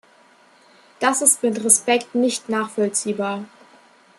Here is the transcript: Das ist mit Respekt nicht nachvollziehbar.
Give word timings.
Das 0.99 1.21
ist 1.21 1.43
mit 1.43 1.63
Respekt 1.63 2.15
nicht 2.15 2.49
nachvollziehbar. 2.49 3.45